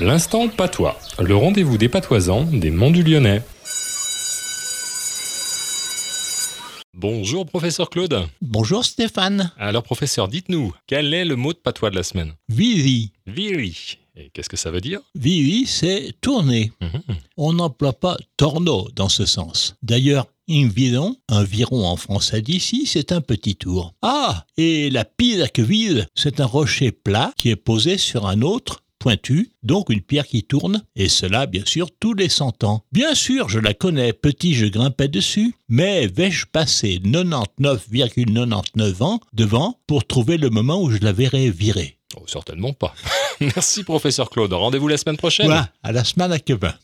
L'instant 0.00 0.48
patois, 0.48 0.96
le 1.18 1.34
rendez-vous 1.34 1.76
des 1.76 1.88
patoisans 1.88 2.44
des 2.44 2.70
Monts 2.70 2.92
du 2.92 3.02
Lyonnais. 3.02 3.42
Bonjour 6.94 7.44
professeur 7.44 7.90
Claude. 7.90 8.28
Bonjour 8.40 8.84
Stéphane. 8.84 9.50
Alors 9.58 9.82
professeur, 9.82 10.28
dites-nous, 10.28 10.72
quel 10.86 11.12
est 11.14 11.24
le 11.24 11.34
mot 11.34 11.52
de 11.52 11.58
patois 11.58 11.90
de 11.90 11.96
la 11.96 12.04
semaine? 12.04 12.34
Viri. 12.48 13.10
Viri. 13.26 13.98
Et 14.14 14.30
qu'est-ce 14.32 14.48
que 14.48 14.56
ça 14.56 14.70
veut 14.70 14.80
dire? 14.80 15.00
Viri, 15.16 15.66
c'est 15.66 16.12
tourner. 16.20 16.70
Mhm. 16.80 17.16
On 17.36 17.54
n'emploie 17.54 17.92
pas 17.92 18.16
torno 18.36 18.88
dans 18.94 19.08
ce 19.08 19.26
sens. 19.26 19.74
D'ailleurs, 19.82 20.28
un 20.48 21.42
viron 21.42 21.84
en 21.84 21.96
français 21.96 22.40
d'ici, 22.40 22.86
c'est 22.86 23.10
un 23.10 23.20
petit 23.20 23.56
tour. 23.56 23.94
Ah, 24.02 24.46
et 24.56 24.90
la 24.90 25.04
ville, 25.58 26.06
c'est 26.14 26.40
un 26.40 26.46
rocher 26.46 26.92
plat 26.92 27.32
qui 27.36 27.50
est 27.50 27.56
posé 27.56 27.98
sur 27.98 28.26
un 28.26 28.42
autre 28.42 28.84
donc 29.62 29.90
une 29.90 30.00
pierre 30.00 30.26
qui 30.26 30.44
tourne, 30.44 30.82
et 30.96 31.08
cela 31.08 31.46
bien 31.46 31.64
sûr 31.64 31.88
tous 31.98 32.14
les 32.14 32.28
cent 32.28 32.64
ans. 32.64 32.84
Bien 32.92 33.14
sûr, 33.14 33.48
je 33.48 33.58
la 33.58 33.74
connais, 33.74 34.12
petit 34.12 34.54
je 34.54 34.66
grimpais 34.66 35.08
dessus, 35.08 35.54
mais 35.68 36.06
vais-je 36.06 36.46
passer 36.46 37.00
99,99 37.04 39.02
ans 39.02 39.20
devant 39.32 39.78
pour 39.86 40.06
trouver 40.06 40.36
le 40.36 40.50
moment 40.50 40.82
où 40.82 40.90
je 40.90 40.98
la 40.98 41.12
verrai 41.12 41.50
virer? 41.50 41.98
Oh, 42.16 42.24
Certainement 42.26 42.72
pas. 42.72 42.94
Merci 43.40 43.84
professeur 43.84 44.30
Claude, 44.30 44.52
rendez-vous 44.52 44.88
la 44.88 44.96
semaine 44.96 45.16
prochaine. 45.16 45.46
Voilà, 45.46 45.70
à 45.82 45.92
la 45.92 46.04
semaine 46.04 46.32
à. 46.32 46.78